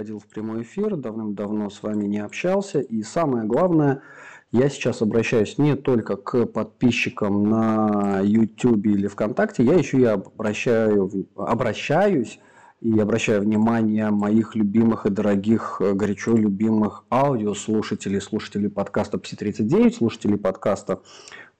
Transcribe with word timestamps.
выходил 0.00 0.18
в 0.18 0.26
прямой 0.28 0.62
эфир, 0.62 0.96
давным-давно 0.96 1.68
с 1.68 1.82
вами 1.82 2.06
не 2.06 2.20
общался. 2.20 2.80
И 2.80 3.02
самое 3.02 3.44
главное, 3.44 4.00
я 4.50 4.70
сейчас 4.70 5.02
обращаюсь 5.02 5.58
не 5.58 5.76
только 5.76 6.16
к 6.16 6.46
подписчикам 6.46 7.50
на 7.50 8.20
YouTube 8.22 8.86
или 8.86 9.08
ВКонтакте, 9.08 9.62
я 9.62 9.74
еще 9.74 9.98
и 9.98 10.04
обращаю, 10.04 11.10
обращаюсь 11.36 12.40
и 12.80 12.98
обращаю 12.98 13.42
внимание 13.42 14.08
моих 14.08 14.56
любимых 14.56 15.04
и 15.04 15.10
дорогих, 15.10 15.82
э, 15.82 15.92
горячо 15.92 16.34
любимых 16.34 17.04
аудиослушателей, 17.10 18.22
слушателей 18.22 18.70
подкаста 18.70 19.18
Пси-39, 19.18 19.96
слушателей 19.96 20.38
подкаста 20.38 21.02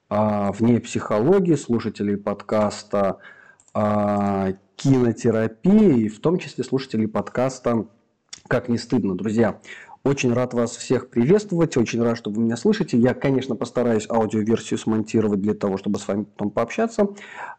а, 0.09 0.51
«Вне 0.51 0.79
психологии», 0.79 1.53
слушателей 1.53 2.17
подкаста 2.17 3.19
а, 3.75 4.53
«Кинотерапии», 4.77 6.05
и 6.05 6.09
в 6.09 6.19
том 6.19 6.39
числе 6.39 6.63
слушателей 6.63 7.07
подкаста 7.07 7.85
«Как 8.51 8.67
не 8.67 8.77
стыдно». 8.77 9.15
Друзья, 9.15 9.61
очень 10.03 10.33
рад 10.33 10.53
вас 10.53 10.75
всех 10.75 11.09
приветствовать, 11.09 11.77
очень 11.77 12.03
рад, 12.03 12.17
что 12.17 12.31
вы 12.31 12.41
меня 12.41 12.57
слышите. 12.57 12.97
Я, 12.97 13.13
конечно, 13.13 13.55
постараюсь 13.55 14.09
аудиоверсию 14.09 14.77
смонтировать 14.77 15.39
для 15.39 15.53
того, 15.53 15.77
чтобы 15.77 15.99
с 15.99 16.07
вами 16.09 16.23
потом 16.23 16.49
пообщаться. 16.49 17.07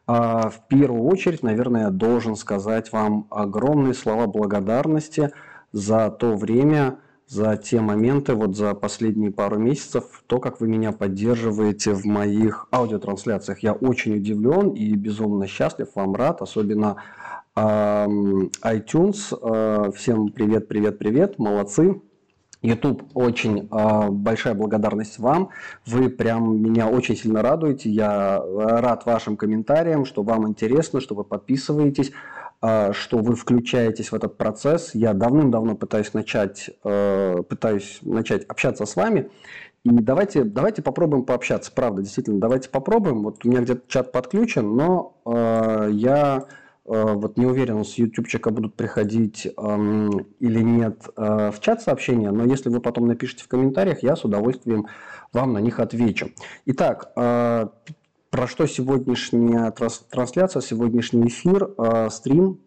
А, 0.06 0.50
в 0.50 0.68
первую 0.68 1.04
очередь, 1.04 1.42
наверное, 1.42 1.88
должен 1.88 2.36
сказать 2.36 2.92
вам 2.92 3.26
огромные 3.30 3.94
слова 3.94 4.26
благодарности 4.26 5.30
за 5.72 6.10
то 6.10 6.36
время, 6.36 6.98
за 7.26 7.56
те 7.56 7.80
моменты, 7.80 8.34
вот 8.34 8.54
за 8.54 8.74
последние 8.74 9.30
пару 9.30 9.58
месяцев, 9.58 10.22
то, 10.26 10.40
как 10.40 10.60
вы 10.60 10.68
меня 10.68 10.92
поддерживаете 10.92 11.94
в 11.94 12.04
моих 12.04 12.66
аудиотрансляциях. 12.70 13.60
Я 13.60 13.72
очень 13.72 14.16
удивлен 14.16 14.68
и 14.68 14.92
безумно 14.94 15.46
счастлив, 15.46 15.88
вам 15.94 16.14
рад, 16.14 16.42
особенно 16.42 16.96
iTunes. 17.54 19.32
Э, 19.40 19.90
всем 19.92 20.28
привет, 20.28 20.68
привет, 20.68 20.98
привет, 20.98 21.38
молодцы. 21.38 22.00
YouTube, 22.62 23.02
очень 23.14 23.68
э, 23.70 24.08
большая 24.08 24.54
благодарность 24.54 25.18
вам. 25.18 25.50
Вы 25.84 26.08
прям 26.08 26.62
меня 26.62 26.88
очень 26.88 27.16
сильно 27.16 27.42
радуете. 27.42 27.90
Я 27.90 28.42
рад 28.42 29.04
вашим 29.04 29.36
комментариям, 29.36 30.04
что 30.04 30.22
вам 30.22 30.48
интересно, 30.48 31.00
что 31.00 31.14
вы 31.14 31.24
подписываетесь, 31.24 32.12
э, 32.62 32.92
что 32.92 33.18
вы 33.18 33.34
включаетесь 33.34 34.12
в 34.12 34.14
этот 34.14 34.38
процесс. 34.38 34.94
Я 34.94 35.12
давным-давно 35.12 35.74
пытаюсь 35.74 36.14
начать, 36.14 36.70
э, 36.84 37.42
пытаюсь 37.48 37.98
начать 38.00 38.44
общаться 38.44 38.86
с 38.86 38.96
вами. 38.96 39.30
И 39.84 39.90
давайте, 39.90 40.44
давайте 40.44 40.80
попробуем 40.80 41.24
пообщаться. 41.24 41.70
Правда, 41.74 42.02
действительно, 42.02 42.40
давайте 42.40 42.70
попробуем. 42.70 43.24
Вот 43.24 43.44
у 43.44 43.48
меня 43.48 43.60
где-то 43.60 43.82
чат 43.88 44.12
подключен, 44.12 44.74
но 44.76 45.18
э, 45.26 45.88
я 45.90 46.46
Э, 46.46 46.61
вот 46.84 47.36
не 47.36 47.46
уверен, 47.46 47.84
с 47.84 47.94
ютубчика 47.94 48.50
будут 48.50 48.74
приходить 48.74 49.46
эм, 49.56 50.26
или 50.40 50.60
нет 50.60 51.08
э, 51.16 51.50
в 51.52 51.60
чат 51.60 51.80
сообщения, 51.80 52.32
но 52.32 52.44
если 52.44 52.70
вы 52.70 52.80
потом 52.80 53.06
напишите 53.06 53.44
в 53.44 53.48
комментариях, 53.48 54.02
я 54.02 54.16
с 54.16 54.24
удовольствием 54.24 54.86
вам 55.32 55.52
на 55.52 55.58
них 55.58 55.78
отвечу. 55.78 56.30
Итак, 56.66 57.12
э, 57.16 57.66
про 58.30 58.46
что 58.48 58.66
сегодняшняя 58.66 59.70
трансляция, 59.70 60.60
сегодняшний 60.62 61.28
эфир, 61.28 61.70
стрим, 62.10 62.60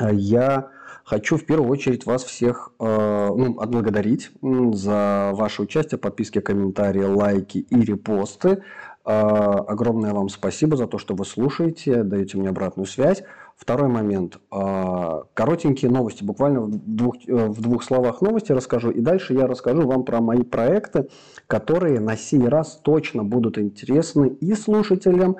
я 0.00 0.70
хочу 1.04 1.36
в 1.36 1.46
первую 1.46 1.70
очередь 1.70 2.06
вас 2.06 2.24
всех 2.24 2.72
ну, 2.80 3.60
отблагодарить 3.60 4.32
за 4.42 5.30
ваше 5.32 5.62
участие, 5.62 5.98
подписки, 5.98 6.40
комментарии, 6.40 7.04
лайки 7.04 7.58
и 7.58 7.80
репосты. 7.82 8.64
Огромное 9.04 10.12
вам 10.12 10.28
спасибо 10.28 10.76
за 10.76 10.88
то, 10.88 10.98
что 10.98 11.14
вы 11.14 11.24
слушаете, 11.24 12.02
даете 12.02 12.36
мне 12.36 12.48
обратную 12.48 12.86
связь. 12.86 13.22
Второй 13.56 13.88
момент. 13.88 14.38
А, 14.50 15.22
коротенькие 15.32 15.90
новости, 15.90 16.22
буквально 16.22 16.60
в 16.60 16.70
двух, 16.70 17.16
э, 17.26 17.46
в 17.48 17.60
двух 17.62 17.84
словах 17.84 18.20
новости 18.20 18.52
расскажу. 18.52 18.90
И 18.90 19.00
дальше 19.00 19.32
я 19.32 19.46
расскажу 19.46 19.86
вам 19.86 20.04
про 20.04 20.20
мои 20.20 20.42
проекты, 20.42 21.08
которые 21.46 21.98
на 22.00 22.18
сей 22.18 22.46
раз 22.46 22.78
точно 22.82 23.24
будут 23.24 23.56
интересны 23.56 24.28
и 24.28 24.54
слушателям, 24.54 25.36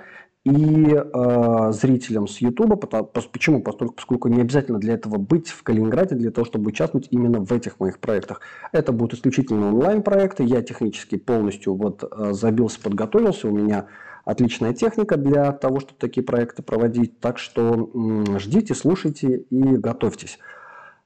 и 0.47 0.95
э, 0.95 1.73
зрителям 1.73 2.27
с 2.27 2.39
YouTube. 2.39 2.89
Почему? 3.33 3.63
Поскольку, 3.63 4.29
не 4.29 4.41
обязательно 4.41 4.79
для 4.79 4.95
этого 4.95 5.19
быть 5.19 5.49
в 5.49 5.63
Калининграде, 5.63 6.15
для 6.15 6.31
того, 6.31 6.45
чтобы 6.45 6.69
участвовать 6.69 7.09
именно 7.11 7.41
в 7.41 7.53
этих 7.53 7.81
моих 7.81 7.99
проектах. 7.99 8.41
Это 8.73 8.93
будут 8.93 9.15
исключительно 9.15 9.69
онлайн-проекты. 9.69 10.45
Я 10.45 10.63
технически 10.63 11.17
полностью 11.17 11.75
вот 11.75 12.03
э, 12.03 12.33
забился, 12.33 12.81
подготовился. 12.81 13.49
У 13.49 13.51
меня 13.51 13.89
отличная 14.27 14.75
техника 14.75 15.17
для 15.17 15.53
того, 15.53 15.81
чтобы 15.81 15.99
такие 15.99 16.23
проекты 16.23 16.63
проводить. 16.63 17.21
Так 17.21 17.39
что 17.39 17.91
ждите, 18.39 18.75
слушайте 18.75 19.39
и 19.39 19.63
готовьтесь. 19.77 20.39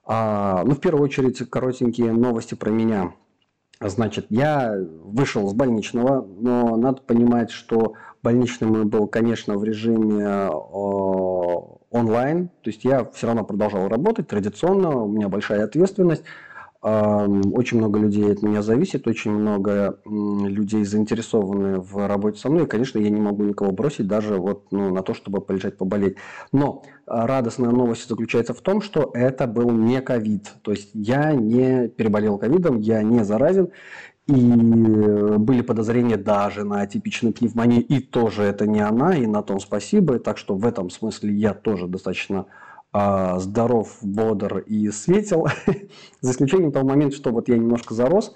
А, 0.05 0.65
ну, 0.65 0.75
в 0.75 0.81
первую 0.81 1.05
очередь, 1.05 1.39
коротенькие 1.49 2.13
новости 2.13 2.55
про 2.57 2.71
меня. 2.71 3.13
Значит, 3.81 4.27
я 4.31 4.75
вышел 5.05 5.49
с 5.49 5.55
больничного, 5.55 6.27
но 6.27 6.77
надо 6.77 7.03
понимать, 7.03 7.51
что 7.51 7.95
больничный 8.23 8.69
мой 8.69 8.85
был, 8.85 9.07
конечно, 9.07 9.57
в 9.57 9.65
режиме 9.65 10.25
э, 10.25 10.49
онлайн. 11.91 12.49
То 12.63 12.71
есть 12.71 12.85
я 12.85 13.05
все 13.05 13.27
равно 13.27 13.45
продолжал 13.45 13.89
работать 13.89 14.29
традиционно, 14.29 15.05
у 15.05 15.09
меня 15.09 15.29
большая 15.29 15.65
ответственность. 15.65 16.25
Очень 16.83 17.77
много 17.77 17.99
людей 17.99 18.33
от 18.33 18.43
меня 18.43 18.63
зависит, 18.63 19.07
очень 19.07 19.33
много 19.33 20.01
людей 20.07 20.83
заинтересованы 20.85 21.79
в 21.79 22.09
работе 22.09 22.39
со 22.39 22.49
мной. 22.49 22.65
И, 22.65 22.67
конечно, 22.67 22.99
я 22.99 23.11
не 23.11 23.21
могу 23.21 23.43
никого 23.43 23.71
бросить 23.71 24.07
даже 24.07 24.37
вот, 24.37 24.73
ну, 24.73 24.91
на 24.91 25.03
то, 25.03 25.13
чтобы 25.13 25.43
полежать, 25.43 25.77
поболеть. 25.77 26.17
Но 26.53 26.83
радостная 27.07 27.71
новость 27.71 28.09
заключается 28.09 28.55
в 28.55 28.63
том, 28.63 28.81
что 28.81 29.11
это 29.13 29.47
был 29.47 29.71
не 29.71 30.01
ковид. 30.01 30.55
То 30.63 30.71
есть 30.71 30.91
я 30.95 31.35
не 31.35 31.89
переболел 31.89 32.39
ковидом, 32.39 32.79
я 32.79 33.03
не 33.03 33.25
заразен. 33.25 33.69
И 34.27 34.33
были 34.33 35.61
подозрения 35.61 36.17
даже 36.17 36.65
на 36.65 36.83
атипичную 36.83 37.35
пневмонию, 37.35 37.85
и 37.85 38.01
тоже 38.01 38.45
это 38.45 38.67
не 38.67 38.81
она, 38.81 39.17
и 39.17 39.27
на 39.27 39.43
том 39.43 39.61
спасибо. 39.61 40.19
Так 40.19 40.39
что 40.39 40.55
в 40.55 40.65
этом 40.65 40.89
смысле 40.89 41.35
я 41.35 41.53
тоже 41.53 41.89
достаточно 41.89 42.47
здоров, 42.93 43.99
бодр 44.03 44.59
и 44.59 44.91
светил, 44.91 45.47
за 46.21 46.33
исключением 46.33 46.73
того 46.73 46.89
момента, 46.89 47.17
что 47.17 47.31
вот 47.31 47.49
я 47.49 47.57
немножко 47.57 47.95
зарос, 47.95 48.35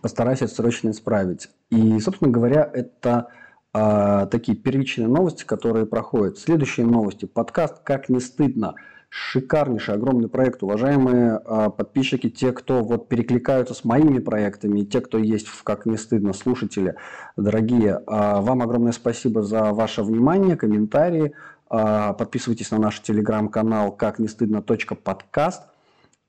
постараюсь 0.00 0.42
это 0.42 0.54
срочно 0.54 0.90
исправить. 0.90 1.48
И, 1.70 1.98
собственно 2.00 2.30
говоря, 2.30 2.68
это 2.72 3.28
а, 3.72 4.26
такие 4.26 4.56
первичные 4.56 5.08
новости, 5.08 5.44
которые 5.44 5.86
проходят. 5.86 6.38
Следующие 6.38 6.86
новости. 6.86 7.26
Подкаст 7.26 7.80
«Как 7.82 8.08
не 8.08 8.20
стыдно». 8.20 8.74
Шикарнейший, 9.10 9.94
огромный 9.94 10.28
проект. 10.28 10.62
Уважаемые 10.62 11.40
а, 11.44 11.70
подписчики, 11.70 12.28
те, 12.28 12.52
кто 12.52 12.82
вот 12.82 13.08
перекликаются 13.08 13.74
с 13.74 13.84
моими 13.84 14.18
проектами, 14.18 14.82
те, 14.82 15.00
кто 15.00 15.18
есть 15.18 15.46
в 15.46 15.62
«Как 15.64 15.86
не 15.86 15.96
стыдно», 15.96 16.32
слушатели, 16.32 16.94
дорогие, 17.36 18.02
а, 18.06 18.40
вам 18.40 18.62
огромное 18.62 18.92
спасибо 18.92 19.42
за 19.42 19.72
ваше 19.72 20.02
внимание, 20.02 20.56
комментарии. 20.56 21.32
А, 21.70 22.12
подписывайтесь 22.14 22.70
на 22.70 22.78
наш 22.78 23.00
телеграм-канал 23.00 23.92
«Как 23.92 24.18
не 24.18 24.28
стыдно. 24.28 24.62
подкаст». 24.62 25.62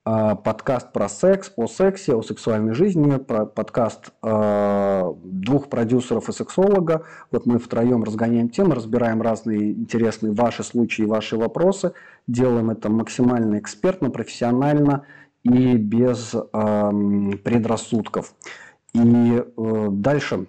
А, 0.06 0.36
подкаст 0.36 0.92
про 0.92 1.08
секс, 1.08 1.52
о 1.56 1.68
сексе, 1.68 2.16
о 2.16 2.22
сексуальной 2.22 2.74
жизни, 2.74 3.18
про 3.18 3.46
подкаст 3.46 4.12
а, 4.22 5.14
двух 5.24 5.70
продюсеров 5.70 6.30
и 6.30 6.34
сексолога. 6.34 7.06
Вот 7.32 7.46
мы 7.46 7.60
втроем 7.60 8.04
разгоняем 8.04 8.50
темы, 8.50 8.76
разбираем 8.76 9.22
разные 9.22 9.72
интересные 9.74 10.34
ваши 10.34 10.64
случаи, 10.64 11.04
ваши 11.04 11.38
вопросы. 11.38 11.94
Делаем 12.28 12.70
это 12.70 12.90
максимально 12.90 13.60
экспертно, 13.60 14.10
профессионально 14.10 15.06
и 15.44 15.78
без 15.78 16.36
предрассудков. 16.52 18.34
И 18.94 19.44
э, 19.46 19.88
дальше 19.92 20.48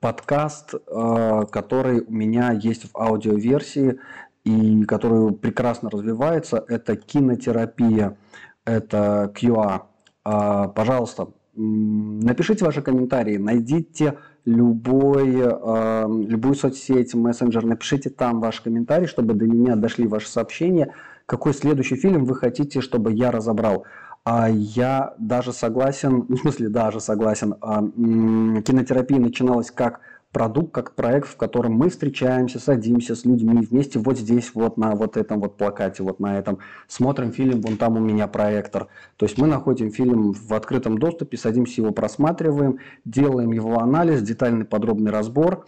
подкаст, 0.00 0.74
э, 0.74 1.42
который 1.50 2.00
у 2.00 2.12
меня 2.12 2.52
есть 2.52 2.90
в 2.90 2.96
аудиоверсии 2.96 3.98
и 4.44 4.84
который 4.84 5.32
прекрасно 5.34 5.90
развивается. 5.90 6.64
Это 6.68 6.96
кинотерапия, 6.96 8.16
это 8.64 9.32
QA. 9.34 9.82
А, 10.24 10.68
пожалуйста, 10.68 11.28
напишите 11.54 12.64
ваши 12.64 12.82
комментарии, 12.82 13.36
найдите 13.36 14.18
любой, 14.44 15.36
э, 15.36 16.06
любую 16.08 16.54
соцсеть, 16.54 17.14
мессенджер, 17.14 17.64
напишите 17.64 18.10
там 18.10 18.40
ваш 18.40 18.60
комментарий, 18.60 19.06
чтобы 19.06 19.34
до 19.34 19.46
меня 19.46 19.76
дошли 19.76 20.06
ваши 20.06 20.28
сообщения, 20.28 20.94
какой 21.26 21.52
следующий 21.52 21.96
фильм 21.96 22.24
вы 22.24 22.34
хотите, 22.34 22.80
чтобы 22.80 23.12
я 23.12 23.30
разобрал. 23.30 23.84
А 24.30 24.46
я 24.50 25.14
даже 25.18 25.54
согласен, 25.54 26.26
в 26.28 26.36
смысле 26.36 26.68
даже 26.68 27.00
согласен, 27.00 27.54
а, 27.62 27.80
кинотерапия 27.80 29.18
начиналась 29.18 29.70
как 29.70 30.00
продукт, 30.32 30.74
как 30.74 30.94
проект, 30.94 31.28
в 31.28 31.38
котором 31.38 31.72
мы 31.72 31.88
встречаемся, 31.88 32.58
садимся 32.58 33.14
с 33.14 33.24
людьми 33.24 33.64
вместе 33.64 33.98
вот 33.98 34.18
здесь, 34.18 34.50
вот 34.52 34.76
на 34.76 34.94
вот 34.94 35.16
этом 35.16 35.40
вот 35.40 35.56
плакате, 35.56 36.02
вот 36.02 36.20
на 36.20 36.38
этом, 36.38 36.58
смотрим 36.88 37.32
фильм, 37.32 37.62
вон 37.62 37.78
там 37.78 37.96
у 37.96 38.00
меня 38.00 38.26
проектор. 38.28 38.88
То 39.16 39.24
есть 39.24 39.38
мы 39.38 39.46
находим 39.46 39.90
фильм 39.90 40.32
в 40.32 40.52
открытом 40.52 40.98
доступе, 40.98 41.38
садимся 41.38 41.80
его 41.80 41.92
просматриваем, 41.92 42.80
делаем 43.06 43.52
его 43.52 43.78
анализ, 43.78 44.20
детальный 44.20 44.66
подробный 44.66 45.10
разбор, 45.10 45.64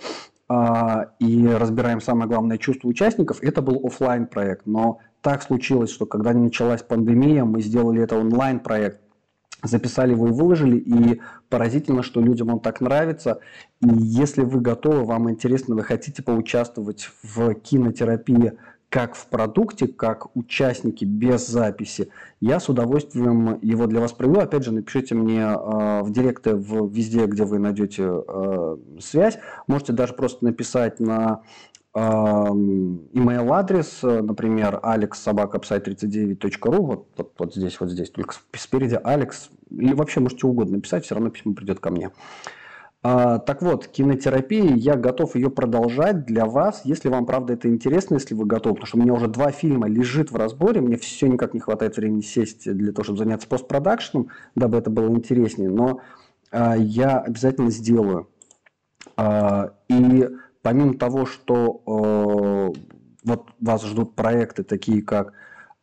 и 1.20 1.47
разбираем 1.47 2.00
самое 2.00 2.29
главное 2.29 2.58
чувство 2.58 2.88
участников. 2.88 3.41
Это 3.43 3.62
был 3.62 3.87
офлайн 3.87 4.26
проект, 4.26 4.67
но 4.67 4.99
так 5.20 5.43
случилось, 5.43 5.91
что 5.91 6.06
когда 6.06 6.32
началась 6.32 6.82
пандемия, 6.82 7.44
мы 7.44 7.61
сделали 7.62 8.02
это 8.02 8.17
онлайн 8.17 8.58
проект, 8.58 9.00
записали 9.62 10.12
его 10.12 10.29
и 10.29 10.32
выложили, 10.32 10.76
и 10.76 11.20
поразительно, 11.50 12.02
что 12.02 12.20
людям 12.20 12.49
он 12.49 12.61
так 12.61 12.81
нравится. 12.81 13.41
И 13.81 13.88
если 13.88 14.43
вы 14.43 14.61
готовы, 14.61 15.05
вам 15.05 15.31
интересно, 15.31 15.75
вы 15.76 15.85
хотите 15.85 16.23
поучаствовать 16.23 17.11
в 17.23 17.55
кинотерапии 17.55 18.55
как 18.90 19.14
в 19.14 19.28
продукте, 19.28 19.87
как 19.87 20.37
участники 20.37 21.04
без 21.04 21.46
записи, 21.46 22.08
я 22.40 22.58
с 22.58 22.69
удовольствием 22.69 23.60
его 23.62 23.87
для 23.87 24.00
вас 24.00 24.12
проведу. 24.12 24.40
Опять 24.40 24.64
же, 24.64 24.72
напишите 24.72 25.14
мне 25.14 25.42
э, 25.42 26.02
в 26.02 26.10
директе 26.10 26.56
в, 26.56 26.92
везде, 26.92 27.26
где 27.26 27.44
вы 27.44 27.60
найдете 27.60 28.02
э, 28.26 28.76
связь. 28.98 29.38
Можете 29.69 29.92
даже 29.92 30.14
просто 30.14 30.44
написать 30.44 30.98
на 30.98 31.42
э, 31.94 32.00
email 32.00 33.48
адрес, 33.52 34.00
например, 34.02 34.81
alexsobakapsite39.ru, 34.82 36.76
вот, 36.78 37.06
вот, 37.16 37.32
вот 37.38 37.54
здесь, 37.54 37.78
вот 37.78 37.90
здесь, 37.90 38.10
только 38.10 38.34
спереди 38.54 38.98
Алекс, 39.04 39.50
или 39.70 39.94
вообще 39.94 40.19
можете 40.19 40.48
угодно 40.48 40.76
написать, 40.76 41.04
все 41.04 41.14
равно 41.14 41.31
письмо 41.31 41.54
придет 41.54 41.78
ко 41.78 41.90
мне. 41.90 42.10
А, 43.02 43.38
так 43.38 43.62
вот, 43.62 43.87
кинотерапия, 43.87 44.75
я 44.75 44.94
готов 44.94 45.35
ее 45.35 45.49
продолжать 45.50 46.26
для 46.26 46.44
вас, 46.44 46.82
если 46.85 47.08
вам, 47.08 47.25
правда, 47.25 47.55
это 47.55 47.69
интересно, 47.69 48.14
если 48.14 48.35
вы 48.35 48.44
готовы, 48.44 48.75
потому 48.75 48.87
что 48.87 48.99
у 48.99 49.00
меня 49.00 49.14
уже 49.14 49.26
два 49.26 49.50
фильма 49.52 49.88
лежит 49.88 50.31
в 50.31 50.37
разборе, 50.37 50.82
мне 50.82 50.99
все 50.99 51.26
никак 51.26 51.55
не 51.55 51.61
хватает 51.61 51.97
времени 51.97 52.20
сесть 52.20 52.70
для 52.70 52.93
того, 52.93 53.05
чтобы 53.05 53.19
заняться 53.19 53.49
постпродакшеном, 53.49 54.29
дабы 54.55 54.76
это 54.76 54.91
было 54.91 55.08
интереснее, 55.08 55.70
но 55.70 56.00
а, 56.50 56.76
я 56.76 57.20
обязательно 57.20 57.70
сделаю. 57.70 58.29
А, 59.17 59.73
и 59.88 60.29
помимо 60.61 60.93
того, 60.93 61.25
что 61.25 61.82
а, 61.87 62.73
вот 63.25 63.49
вас 63.61 63.82
ждут 63.82 64.14
проекты 64.14 64.62
такие, 64.62 65.00
как 65.00 65.32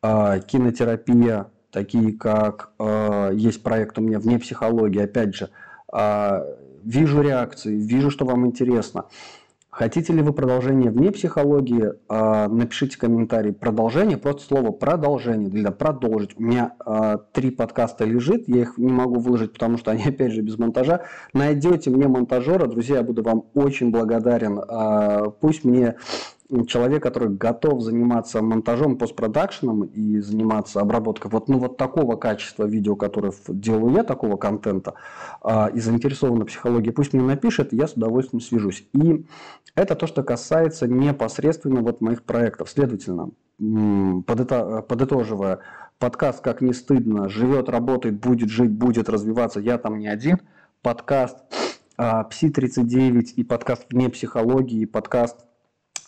а, 0.03 0.37
кинотерапия, 0.37 1.49
такие 1.71 2.13
как 2.13 2.73
а, 2.77 3.31
есть 3.31 3.63
проект 3.63 3.97
у 3.97 4.01
меня 4.01 4.19
вне 4.19 4.37
психологии, 4.37 5.01
опять 5.01 5.33
же, 5.33 5.49
вижу 5.91 7.21
реакции, 7.21 7.75
вижу, 7.75 8.09
что 8.09 8.25
вам 8.25 8.45
интересно. 8.45 9.05
Хотите 9.77 10.11
ли 10.11 10.23
вы 10.23 10.33
продолжение 10.33 10.89
вне 10.89 11.11
психологии? 11.11 11.91
А, 12.09 12.47
напишите 12.47 12.97
комментарий. 12.97 13.53
Продолжение, 13.53 14.17
просто 14.17 14.41
слово 14.41 14.71
продолжение, 14.71 15.49
для 15.49 15.69
продолжить. 15.69 16.31
У 16.35 16.41
меня 16.41 16.73
а, 16.83 17.17
три 17.17 17.51
подкаста 17.51 18.03
лежит, 18.03 18.47
я 18.47 18.61
их 18.61 18.79
не 18.79 18.91
могу 18.91 19.19
выложить, 19.19 19.53
потому 19.53 19.77
что 19.77 19.91
они, 19.91 20.03
опять 20.07 20.31
же, 20.31 20.41
без 20.41 20.57
монтажа. 20.57 21.01
Найдете 21.33 21.91
мне 21.91 22.07
монтажера, 22.07 22.65
друзья, 22.65 22.95
я 22.95 23.03
буду 23.03 23.21
вам 23.21 23.43
очень 23.53 23.91
благодарен. 23.91 24.59
А, 24.67 25.29
пусть 25.29 25.63
мне 25.63 25.97
человек, 26.67 27.03
который 27.03 27.29
готов 27.29 27.81
заниматься 27.81 28.41
монтажом, 28.41 28.97
постпродакшеном 28.97 29.83
и 29.83 30.19
заниматься 30.19 30.79
обработкой 30.79 31.29
вот, 31.31 31.49
ну, 31.49 31.59
вот 31.59 31.77
такого 31.77 32.15
качества 32.15 32.65
видео, 32.65 32.95
которое 32.95 33.33
делаю 33.47 33.93
я, 33.95 34.03
такого 34.03 34.37
контента, 34.37 34.93
э, 35.43 35.71
и 35.73 35.79
заинтересован 35.79 36.41
в 36.41 36.45
психологии, 36.45 36.91
пусть 36.91 37.13
мне 37.13 37.23
напишет, 37.23 37.73
я 37.73 37.87
с 37.87 37.93
удовольствием 37.93 38.41
свяжусь. 38.41 38.87
И 38.93 39.25
это 39.75 39.95
то, 39.95 40.07
что 40.07 40.23
касается 40.23 40.87
непосредственно 40.87 41.81
вот 41.81 42.01
моих 42.01 42.23
проектов. 42.23 42.69
Следовательно, 42.69 43.31
подыто, 44.25 44.81
подытоживая, 44.87 45.59
подкаст 45.99 46.41
«Как 46.41 46.61
не 46.61 46.73
стыдно» 46.73 47.27
живет, 47.27 47.69
работает, 47.69 48.19
будет 48.19 48.49
жить, 48.49 48.71
будет 48.71 49.09
развиваться, 49.09 49.59
я 49.59 49.77
там 49.77 49.99
не 49.99 50.07
один. 50.07 50.39
Подкаст 50.81 51.37
а, 51.97 52.23
«Пси-39» 52.23 53.33
и 53.35 53.43
подкаст 53.43 53.87
«Вне 53.91 54.09
психологии», 54.09 54.81
и 54.81 54.85
подкаст 54.85 55.46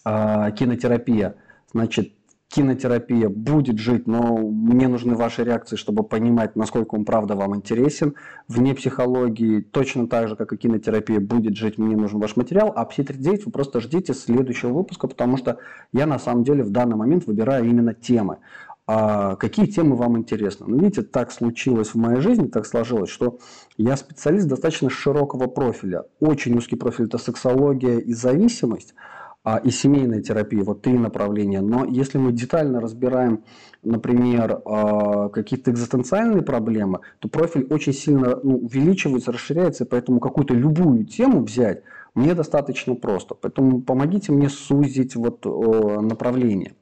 кинотерапия. 0.03 1.35
Значит, 1.71 2.13
кинотерапия 2.49 3.29
будет 3.29 3.77
жить, 3.77 4.07
но 4.07 4.37
мне 4.37 4.87
нужны 4.87 5.15
ваши 5.15 5.43
реакции, 5.43 5.75
чтобы 5.75 6.03
понимать, 6.03 6.55
насколько 6.55 6.95
он 6.95 7.05
правда 7.05 7.35
вам 7.35 7.55
интересен. 7.55 8.15
Вне 8.47 8.73
психологии 8.73 9.61
точно 9.61 10.07
так 10.07 10.27
же, 10.27 10.35
как 10.35 10.51
и 10.51 10.57
кинотерапия, 10.57 11.19
будет 11.19 11.55
жить, 11.55 11.77
мне 11.77 11.95
нужен 11.95 12.19
ваш 12.19 12.35
материал. 12.35 12.73
А 12.75 12.85
Пси-39 12.85 13.43
вы 13.45 13.51
просто 13.51 13.79
ждите 13.79 14.13
следующего 14.13 14.73
выпуска, 14.73 15.07
потому 15.07 15.37
что 15.37 15.59
я 15.93 16.07
на 16.07 16.17
самом 16.17 16.43
деле 16.43 16.63
в 16.63 16.71
данный 16.71 16.95
момент 16.95 17.27
выбираю 17.27 17.65
именно 17.65 17.93
темы. 17.93 18.39
А 18.87 19.35
какие 19.35 19.67
темы 19.67 19.95
вам 19.95 20.17
интересны? 20.17 20.65
Ну, 20.67 20.79
видите, 20.79 21.03
так 21.03 21.31
случилось 21.31 21.89
в 21.89 21.95
моей 21.95 22.21
жизни, 22.21 22.47
так 22.47 22.65
сложилось, 22.65 23.11
что 23.11 23.37
я 23.77 23.95
специалист 23.95 24.47
достаточно 24.47 24.89
широкого 24.89 25.45
профиля. 25.45 26.05
Очень 26.19 26.57
узкий 26.57 26.75
профиль– 26.75 27.05
это 27.05 27.19
сексология 27.19 27.99
и 27.99 28.13
зависимость– 28.13 28.95
а, 29.03 29.18
и 29.63 29.71
семейная 29.71 30.21
терапия, 30.21 30.63
вот 30.63 30.81
три 30.81 30.93
направления. 30.93 31.61
Но 31.61 31.85
если 31.85 32.17
мы 32.17 32.31
детально 32.33 32.81
разбираем, 32.81 33.43
например, 33.83 34.61
а, 34.65 35.29
какие-то 35.29 35.71
экзистенциальные 35.71 36.41
проблемы, 36.41 36.99
то 37.19 37.29
профиль 37.29 37.65
очень 37.69 37.93
сильно 37.93 38.37
ну, 38.43 38.57
увеличивается, 38.57 39.31
расширяется, 39.31 39.85
поэтому 39.85 40.19
какую-то 40.19 40.53
любую 40.53 41.05
тему 41.05 41.43
взять 41.43 41.83
мне 42.15 42.33
достаточно 42.33 42.95
просто. 42.95 43.35
Поэтому 43.35 43.81
помогите 43.81 44.31
мне 44.31 44.49
сузить 44.49 45.15
вот 45.15 45.45
направление. 45.45 46.75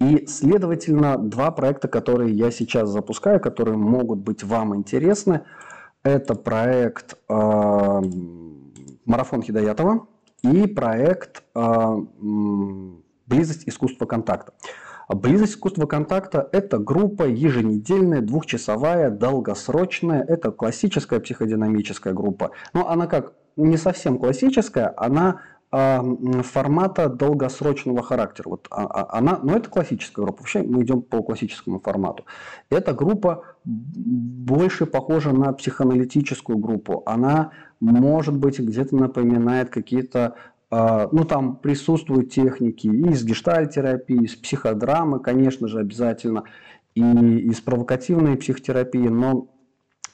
И, 0.00 0.26
следовательно, 0.26 1.18
два 1.18 1.50
проекта, 1.50 1.88
которые 1.88 2.32
я 2.32 2.50
сейчас 2.50 2.88
запускаю, 2.88 3.40
которые 3.40 3.76
могут 3.76 4.20
быть 4.20 4.44
вам 4.44 4.76
интересны, 4.76 5.42
это 6.04 6.34
проект 6.36 7.16
э, 7.28 8.02
«Марафон 9.04 9.42
Хидаятова», 9.42 10.06
и 10.42 10.66
проект 10.66 11.42
а, 11.54 11.96
«Близость 13.26 13.68
искусства 13.68 14.06
контакта». 14.06 14.52
Близость 15.08 15.54
искусства 15.54 15.86
контакта– 15.86 16.50
это 16.52 16.78
группа 16.78 17.22
еженедельная, 17.22 18.20
двухчасовая, 18.20 19.10
долгосрочная. 19.10 20.22
Это 20.22 20.50
классическая 20.50 21.18
психодинамическая 21.18 22.12
группа. 22.12 22.50
Но 22.74 22.90
она 22.90 23.06
как 23.06 23.32
не 23.56 23.78
совсем 23.78 24.18
классическая, 24.18 24.92
она 24.98 25.40
формата 25.70 27.08
долгосрочного 27.10 28.02
характера. 28.02 28.48
Вот 28.48 28.68
а, 28.70 29.18
она, 29.18 29.38
но 29.42 29.54
это 29.54 29.68
классическая 29.68 30.22
группа. 30.22 30.38
Вообще 30.40 30.62
мы 30.62 30.82
идем 30.82 31.02
по 31.02 31.22
классическому 31.22 31.78
формату. 31.80 32.24
Эта 32.70 32.94
группа 32.94 33.44
больше 33.64 34.86
похожа 34.86 35.32
на 35.32 35.52
психоаналитическую 35.52 36.56
группу. 36.56 37.02
Она 37.04 37.52
может 37.80 38.36
быть, 38.36 38.58
где-то 38.58 38.96
напоминает 38.96 39.70
какие-то 39.70 40.34
а, 40.70 41.08
ну, 41.12 41.24
там 41.24 41.56
присутствуют 41.56 42.30
техники 42.30 42.86
и 42.86 43.10
из 43.10 43.24
гештальтерапии, 43.24 44.24
из 44.24 44.36
психодрамы, 44.36 45.20
конечно 45.20 45.66
же, 45.66 45.80
обязательно, 45.80 46.44
и 46.94 47.02
из 47.02 47.60
провокативной 47.60 48.36
психотерапии, 48.36 49.08
но 49.08 49.48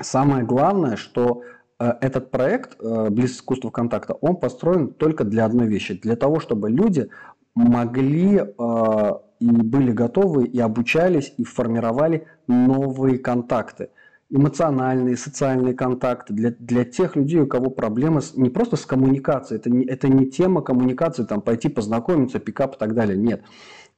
самое 0.00 0.44
главное, 0.44 0.96
что 0.96 1.42
этот 1.78 2.31
проект 2.31 2.76
э, 2.81 3.11
«Близ 3.11 3.37
искусства 3.37 3.71
контакта», 3.71 4.14
он 4.14 4.37
построен 4.37 4.88
только 4.93 5.25
для 5.25 5.45
одной 5.45 5.66
вещи, 5.66 5.99
для 5.99 6.16
того, 6.16 6.40
чтобы 6.40 6.71
люди 6.71 7.09
могли 7.54 8.37
э, 8.38 9.12
и 9.40 9.47
были 9.47 9.93
готовы, 9.93 10.47
и 10.47 10.61
обучались, 10.61 11.35
и 11.37 11.45
формировали 11.45 12.26
новые 12.47 13.19
контакты– 13.19 13.90
эмоциональные, 14.31 15.16
социальные 15.16 15.75
контакты, 15.75 16.35
для, 16.35 16.50
для 16.50 16.85
тех 16.85 17.14
людей, 17.16 17.40
у 17.40 17.47
кого 17.47 17.71
проблемы 17.71 18.21
с, 18.21 18.35
не 18.35 18.50
просто 18.50 18.76
с 18.76 18.85
коммуникацией, 18.85 19.61
это 19.61 19.71
не, 19.71 19.85
это 19.85 20.09
не 20.09 20.26
тема 20.26 20.61
коммуникации, 20.62 21.25
там 21.25 21.40
пойти 21.40 21.69
познакомиться, 21.69 22.40
пикап 22.40 22.75
и 22.75 22.78
так 22.78 22.95
далее, 22.95 23.16
нет. 23.16 23.43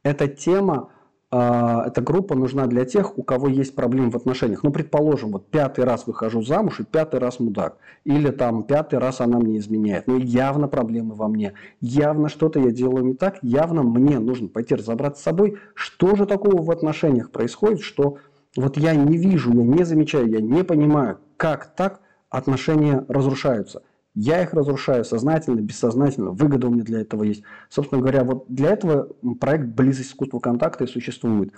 Это 0.03 0.29
тема, 0.29 0.91
э, 0.91 0.96
эта 1.31 2.03
группа 2.03 2.37
нужна 2.37 2.67
для 2.67 2.85
тех, 2.85 3.19
у 3.19 3.23
кого 3.25 3.49
есть 3.49 3.75
проблемы 3.75 4.11
в 4.11 4.17
отношениях. 4.17 4.63
Ну, 4.63 4.71
предположим, 4.71 5.33
вот 5.33 5.51
пятый 5.51 5.85
раз 5.85 6.07
выхожу 6.07 6.43
замуж 6.43 6.79
и 6.79 6.85
пятый 6.85 7.19
раз 7.19 7.41
мудак. 7.41 7.79
Или 8.05 8.31
там 8.31 8.63
пятый 8.63 9.01
раз 9.01 9.21
она 9.21 9.39
мне 9.39 9.59
изменяет. 9.59 10.07
Ну, 10.07 10.19
явно 10.19 10.69
проблемы 10.69 11.15
во 11.17 11.27
мне. 11.27 11.55
Явно 11.81 12.29
что-то 12.29 12.61
я 12.61 12.71
делаю 12.71 13.05
не 13.05 13.15
так. 13.15 13.39
Явно 13.43 13.83
мне 13.83 14.21
нужно 14.21 14.49
пойти 14.49 14.77
разобраться 14.77 15.21
с 15.21 15.25
собой, 15.25 15.59
что 15.75 16.15
же 16.15 16.27
такого 16.27 16.63
в 16.63 16.71
отношениях 16.71 17.33
происходит, 17.33 17.81
что 17.81 18.19
вот 18.57 18.77
я 18.77 18.95
не 18.95 19.19
вижу, 19.19 19.53
я 19.53 19.65
не 19.65 19.85
замечаю, 19.85 20.31
я 20.31 20.41
не 20.41 20.63
понимаю, 20.63 21.19
как 21.37 21.75
так 21.75 22.01
отношения 22.31 23.05
разрушаются. 23.09 23.83
Я 24.17 24.43
их 24.43 24.55
разрушаю 24.55 25.05
сознательно, 25.05 25.61
бессознательно, 25.61 26.31
выгода 26.31 26.69
у 26.69 26.71
меня 26.71 26.85
для 26.85 27.03
этого 27.03 27.23
есть. 27.23 27.43
Собственно 27.69 28.01
говоря, 28.01 28.25
вот 28.25 28.47
для 28.49 28.71
этого 28.71 29.11
проект 29.39 29.67
«Близость 29.67 30.09
искусства 30.09 30.39
контакта» 30.41 30.85
и 30.85 30.87
существует. 30.87 31.53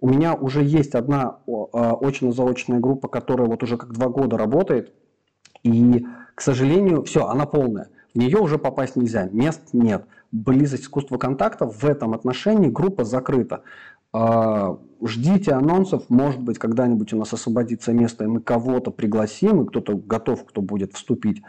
У 0.00 0.08
меня 0.08 0.34
уже 0.34 0.62
есть 0.62 0.94
одна 0.94 1.38
а, 1.48 1.96
очно-заочная 2.00 2.78
группа, 2.78 3.08
которая 3.08 3.48
вот 3.48 3.64
уже 3.64 3.76
как 3.76 3.92
два 3.92 4.08
года 4.08 4.38
работает, 4.38 4.94
и, 5.64 6.06
к 6.36 6.40
сожалению, 6.40 7.02
все, 7.02 7.26
она 7.26 7.46
полная. 7.46 7.88
В 8.14 8.18
нее 8.18 8.38
уже 8.38 8.58
попасть 8.58 8.94
нельзя, 8.94 9.28
мест 9.32 9.70
нет. 9.72 10.06
Близость 10.30 10.84
искусства 10.84 11.18
контакта 11.18 11.66
в 11.66 11.82
этом 11.84 12.14
отношении 12.14 12.68
группа 12.68 13.02
закрыта. 13.02 13.64
А, 14.12 14.78
ждите 15.04 15.50
анонсов, 15.50 16.08
может 16.08 16.40
быть, 16.40 16.58
когда-нибудь 16.58 17.12
у 17.12 17.18
нас 17.18 17.32
освободится 17.32 17.92
место, 17.92 18.22
и 18.22 18.28
мы 18.28 18.40
кого-то 18.40 18.92
пригласим, 18.92 19.62
и 19.62 19.66
кто-то 19.66 19.96
готов, 19.96 20.44
кто 20.44 20.62
будет 20.62 20.92
вступить. 20.92 21.42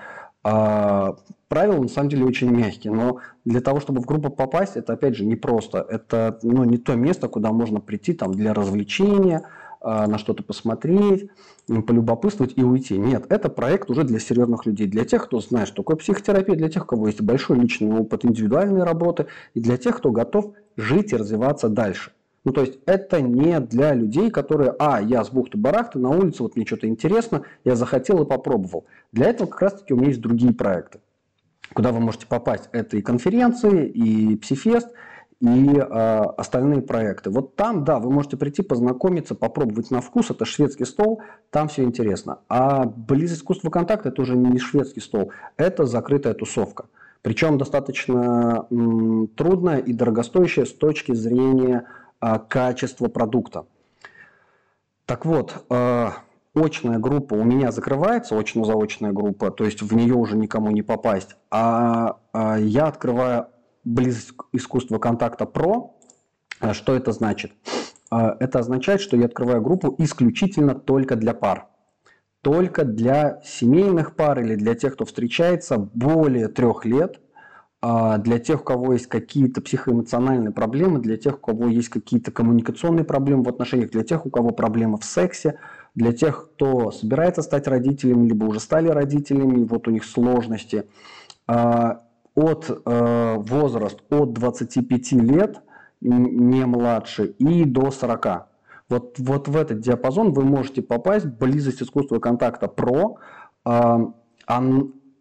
А, 0.47 1.15
правила 1.47 1.81
на 1.81 1.87
самом 1.87 2.09
деле 2.09 2.23
очень 2.23 2.51
мягкие, 2.51 2.93
но 2.93 3.17
для 3.45 3.61
того, 3.61 3.79
чтобы 3.79 3.99
в 4.01 4.05
группу 4.05 4.29
попасть, 4.29 4.77
это 4.77 4.93
опять 4.93 5.15
же 5.15 5.25
непросто. 5.25 5.83
Это 5.89 6.37
ну, 6.43 6.63
не 6.65 6.77
то 6.77 6.93
место, 6.93 7.27
куда 7.27 7.51
можно 7.51 7.79
прийти 7.79 8.13
там, 8.13 8.31
для 8.31 8.53
развлечения, 8.53 9.49
а, 9.81 10.05
на 10.05 10.19
что-то 10.19 10.43
посмотреть, 10.43 11.31
полюбопытствовать 11.67 12.53
и 12.57 12.63
уйти. 12.63 12.95
Нет, 12.95 13.25
это 13.29 13.49
проект 13.49 13.89
уже 13.89 14.03
для 14.03 14.19
серьезных 14.19 14.67
людей, 14.67 14.85
для 14.85 15.03
тех, 15.03 15.25
кто 15.25 15.39
знает, 15.39 15.67
что 15.67 15.77
такое 15.77 15.97
психотерапия, 15.97 16.55
для 16.55 16.69
тех, 16.69 16.83
у 16.83 16.85
кого 16.85 17.07
есть 17.07 17.21
большой 17.21 17.57
личный 17.57 17.91
опыт 17.91 18.23
индивидуальной 18.23 18.83
работы, 18.83 19.25
и 19.55 19.59
для 19.59 19.77
тех, 19.77 19.97
кто 19.97 20.11
готов 20.11 20.53
жить 20.77 21.11
и 21.11 21.17
развиваться 21.17 21.69
дальше. 21.69 22.11
Ну, 22.45 22.51
то 22.51 22.61
есть 22.61 22.79
это 22.85 23.21
не 23.21 23.59
для 23.59 23.93
людей, 23.93 24.29
которые, 24.29 24.75
а, 24.77 25.01
я 25.01 25.23
с 25.23 25.31
бухты-барахты 25.31 25.97
на 25.97 26.09
улице, 26.09 26.43
вот 26.43 26.55
мне 26.55 26.65
что-то 26.65 26.87
интересно, 26.87 27.41
я 27.63 27.75
захотел 27.75 28.21
и 28.21 28.25
попробовал. 28.25 28.85
Для 29.11 29.25
этого 29.29 29.47
как 29.47 29.61
раз-таки 29.63 29.93
у 29.93 29.97
меня 29.97 30.09
есть 30.09 30.21
другие 30.21 30.53
проекты, 30.53 30.99
куда 31.73 31.91
вы 31.91 31.99
можете 31.99 32.27
попасть. 32.27 32.69
Это 32.71 32.97
и 32.97 33.01
конференции, 33.01 33.87
и 33.87 34.37
псифест, 34.37 34.89
и 35.41 35.75
э, 35.75 35.81
остальные 35.83 36.83
проекты. 36.83 37.31
Вот 37.31 37.55
там, 37.55 37.83
да, 37.83 37.99
вы 37.99 38.11
можете 38.11 38.37
прийти, 38.37 38.61
познакомиться, 38.61 39.33
попробовать 39.35 39.89
на 39.89 39.99
вкус. 39.99 40.29
Это 40.29 40.45
шведский 40.45 40.85
стол, 40.85 41.21
там 41.49 41.67
все 41.67 41.83
интересно. 41.83 42.39
А 42.47 42.85
близость 42.85 43.41
искусства 43.41 43.71
контакта– 43.71 44.09
это 44.09 44.21
уже 44.21 44.37
не 44.37 44.59
шведский 44.59 45.01
стол, 45.01 45.31
это 45.57 45.85
закрытая 45.85 46.35
тусовка. 46.35 46.85
Причем 47.21 47.57
достаточно 47.57 48.67
м, 48.69 49.27
трудная 49.35 49.79
и 49.79 49.93
дорогостоящая 49.93 50.65
с 50.65 50.73
точки 50.73 51.13
зрения 51.15 51.87
качество 52.19 53.07
продукта. 53.07 53.65
Так 55.05 55.25
вот, 55.25 55.65
а, 55.69 56.13
очная 56.55 56.97
группа 56.97 57.35
у 57.35 57.43
меня 57.43 57.71
закрывается, 57.71 58.37
очно-заочная 58.37 59.11
группа, 59.11 59.51
то 59.51 59.65
есть 59.65 59.81
в 59.81 59.93
нее 59.95 60.15
уже 60.15 60.35
никому 60.35 60.71
не 60.71 60.81
попасть, 60.81 61.35
а, 61.51 62.17
а 62.33 62.57
я 62.57 62.87
открываю 62.87 63.47
близость 63.83 64.33
искусства 64.51 64.97
контакта 64.97 65.45
про. 65.45 65.95
Что 66.71 66.95
это 66.95 67.11
значит? 67.11 67.51
Это 68.09 68.59
означает, 68.59 69.01
что 69.01 69.17
я 69.17 69.25
открываю 69.25 69.61
группу 69.61 69.93
исключительно 69.97 70.73
только 70.73 71.15
для 71.15 71.33
пар. 71.33 71.67
Только 72.41 72.85
для 72.85 73.41
семейных 73.43 74.15
пар 74.15 74.39
или 74.39 74.55
для 74.55 74.73
тех, 74.73 74.93
кто 74.93 75.05
встречается 75.05 75.77
более 75.77 76.47
трех 76.47 76.85
лет– 76.85 77.19
а 77.24 77.24
для 77.81 78.39
тех, 78.39 78.61
у 78.61 78.63
кого 78.63 78.93
есть 78.93 79.07
какие-то 79.07 79.61
психоэмоциональные 79.61 80.51
проблемы, 80.51 80.99
для 80.99 81.17
тех, 81.17 81.35
у 81.35 81.39
кого 81.39 81.67
есть 81.67 81.89
какие-то 81.89 82.31
коммуникационные 82.31 83.03
проблемы 83.03 83.43
в 83.43 83.49
отношениях, 83.49 83.91
для 83.91 84.03
тех, 84.03 84.25
у 84.25 84.31
кого 84.31 84.49
проблемы 84.49 84.97
в 84.97 85.05
сексе, 85.05 85.59
для 85.93 86.11
тех, 86.11 86.49
кто 86.55 86.91
собирается 86.91 87.41
стать 87.41 87.67
родителями, 87.67 88.27
либо 88.27 88.45
уже 88.45 88.59
стали 88.59 88.89
родителями, 88.89 89.61
и 89.61 89.65
вот 89.65 89.87
у 89.87 89.91
них 89.91 90.03
сложности. 90.03 90.85
А, 91.47 92.01
от 92.35 92.69
э, 92.69 93.35
возраст 93.37 94.01
от 94.09 94.33
25 94.33 95.11
лет, 95.13 95.61
не 96.01 96.65
младше, 96.65 97.27
и 97.27 97.63
до 97.63 97.91
40. 97.91 98.47
Вот, 98.89 99.15
вот 99.17 99.47
в 99.47 99.55
этот 99.55 99.79
диапазон 99.79 100.33
вы 100.33 100.43
можете 100.43 100.81
попасть. 100.81 101.25
Близость 101.25 101.81
искусства 101.81 102.19
контакта 102.19 102.67
про 102.67 103.17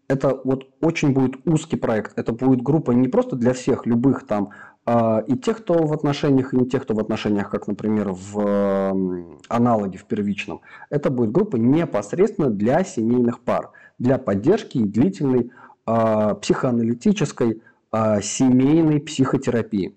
это 0.09 0.41
вот 0.45 0.69
очень 0.81 1.13
будет 1.13 1.47
узкий 1.47 1.77
проект. 1.77 2.19
Это 2.19 2.33
будет 2.33 2.63
группа 2.63 2.93
не 2.93 3.09
просто 3.09 3.37
для 3.37 3.53
всех, 3.53 3.87
любых 3.87 4.27
там, 4.27 4.51
а, 4.87 5.25
и 5.27 5.37
тех, 5.37 5.59
кто 5.59 5.75
в 5.87 5.93
отношениях, 5.93 6.53
и 6.53 6.57
не 6.59 6.67
тех, 6.69 6.83
кто 6.83 6.95
в 6.95 6.99
отношениях, 6.99 7.51
как, 7.51 7.67
например, 7.67 8.11
в 8.13 9.33
аналоге 9.49 9.99
в 9.99 10.05
первичном. 10.05 10.61
Это 10.91 11.11
будет 11.11 11.33
группа 11.33 11.57
непосредственно 11.57 12.51
для 12.51 12.85
семейных 12.85 13.41
пар, 13.41 13.71
для 13.99 14.19
поддержки 14.19 14.79
и 14.79 14.85
длительной 14.85 15.51
а, 15.87 16.35
психоаналитической 16.35 17.63
а, 17.91 18.21
семейной 18.21 19.01
психотерапии. 19.01 19.95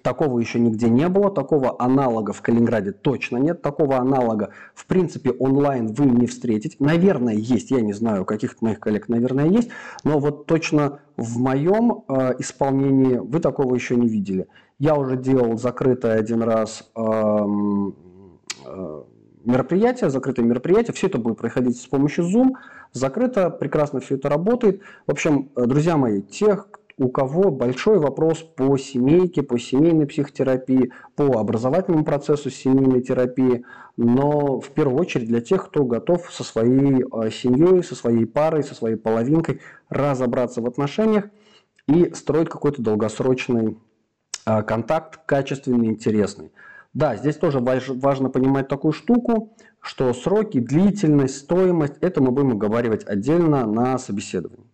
Такого 0.00 0.38
еще 0.38 0.58
нигде 0.58 0.88
не 0.88 1.06
было, 1.08 1.30
такого 1.30 1.76
аналога 1.78 2.32
в 2.32 2.40
Калининграде 2.40 2.92
точно 2.92 3.36
нет, 3.36 3.60
такого 3.60 3.98
аналога 3.98 4.50
в 4.74 4.86
принципе 4.86 5.32
онлайн 5.32 5.88
вы 5.88 6.06
не 6.06 6.26
встретите. 6.26 6.76
Наверное, 6.78 7.34
есть, 7.34 7.70
я 7.70 7.82
не 7.82 7.92
знаю, 7.92 8.24
каких-то 8.24 8.64
моих 8.64 8.80
коллег, 8.80 9.10
наверное, 9.10 9.48
есть, 9.48 9.68
но 10.02 10.18
вот 10.18 10.46
точно 10.46 11.00
в 11.18 11.38
моем 11.38 12.04
э, 12.08 12.36
исполнении 12.38 13.18
вы 13.18 13.38
такого 13.40 13.74
еще 13.74 13.96
не 13.96 14.08
видели. 14.08 14.48
Я 14.78 14.94
уже 14.94 15.16
делал 15.18 15.58
закрытое 15.58 16.18
один 16.18 16.42
раз 16.42 16.90
э, 16.96 17.00
э, 18.64 19.02
мероприятие, 19.44 20.10
закрытое 20.10 20.46
мероприятие, 20.46 20.94
все 20.94 21.08
это 21.08 21.18
будет 21.18 21.38
проходить 21.38 21.80
с 21.80 21.86
помощью 21.86 22.24
Zoom, 22.24 22.52
закрыто, 22.92 23.50
прекрасно 23.50 24.00
все 24.00 24.16
это 24.16 24.28
работает. 24.28 24.80
В 25.06 25.12
общем, 25.12 25.50
э, 25.56 25.66
друзья 25.66 25.96
мои, 25.96 26.22
тех, 26.22 26.68
у 27.02 27.08
кого 27.08 27.50
большой 27.50 27.98
вопрос 27.98 28.38
по 28.38 28.78
семейке, 28.78 29.42
по 29.42 29.58
семейной 29.58 30.06
психотерапии, 30.06 30.92
по 31.16 31.38
образовательному 31.38 32.04
процессу 32.04 32.48
семейной 32.48 33.02
терапии, 33.02 33.64
но 33.96 34.60
в 34.60 34.70
первую 34.70 35.00
очередь 35.00 35.26
для 35.26 35.40
тех, 35.40 35.66
кто 35.66 35.84
готов 35.84 36.32
со 36.32 36.44
своей 36.44 37.02
э, 37.02 37.30
семьей, 37.30 37.82
со 37.82 37.96
своей 37.96 38.24
парой, 38.24 38.62
со 38.62 38.76
своей 38.76 38.94
половинкой 38.94 39.60
разобраться 39.88 40.62
в 40.62 40.66
отношениях 40.66 41.24
и 41.88 42.14
строить 42.14 42.48
какой-то 42.48 42.80
долгосрочный 42.80 43.78
э, 44.46 44.62
контакт, 44.62 45.18
качественный, 45.26 45.88
интересный. 45.88 46.52
Да, 46.94 47.16
здесь 47.16 47.36
тоже 47.36 47.58
важно 47.58 48.28
понимать 48.28 48.68
такую 48.68 48.92
штуку, 48.92 49.56
что 49.80 50.12
сроки, 50.12 50.60
длительность, 50.60 51.38
стоимость, 51.38 51.94
это 52.00 52.22
мы 52.22 52.30
будем 52.30 52.52
оговаривать 52.52 53.04
отдельно 53.04 53.66
на 53.66 53.98
собеседовании. 53.98 54.71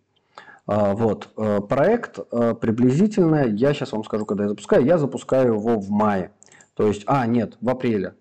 А, 0.71 0.93
вот. 0.93 1.29
Э, 1.35 1.61
проект 1.61 2.19
э, 2.19 2.53
приблизительно, 2.53 3.47
я 3.47 3.73
сейчас 3.73 3.91
вам 3.91 4.03
скажу, 4.03 4.27
когда 4.27 4.43
я 4.43 4.49
запускаю, 4.49 4.85
я 4.85 4.99
запускаю 4.99 5.55
его 5.55 5.79
в 5.79 5.89
мае. 5.89 6.31
То 6.75 6.85
есть, 6.85 7.01
а, 7.07 7.25
нет, 7.25 7.57
в 7.59 7.69
апреле, 7.69 8.13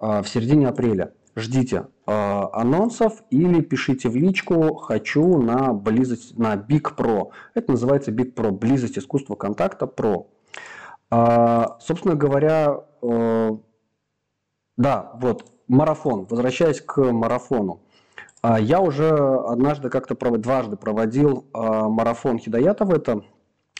а, 0.00 0.20
в 0.22 0.28
середине 0.28 0.66
апреля. 0.66 1.12
Ждите 1.36 1.86
а, 2.04 2.50
анонсов 2.52 3.22
или 3.30 3.60
пишите 3.60 4.08
в 4.08 4.16
личку 4.16 4.74
«хочу 4.74 5.38
на 5.38 5.72
близость, 5.72 6.36
на 6.36 6.56
Big 6.56 6.92
Pro». 6.96 7.30
Это 7.54 7.70
называется 7.70 8.10
Big 8.10 8.34
Pro, 8.34 8.50
близость 8.50 8.98
искусства 8.98 9.36
контакта 9.36 9.86
Pro. 9.86 10.26
Собственно 11.80 12.14
говоря, 12.14 12.80
э, 13.02 13.50
да, 14.76 15.12
вот, 15.20 15.44
марафон. 15.68 16.26
Возвращаясь 16.28 16.80
к 16.80 17.00
марафону. 17.12 17.82
А, 18.42 18.58
я 18.58 18.80
уже 18.80 19.08
однажды 19.08 19.88
как-то 19.88 20.16
дважды 20.36 20.76
проводил 20.76 21.46
а, 21.52 21.88
марафон 21.88 22.38
Хидоятова. 22.38 22.96
Это 22.96 23.22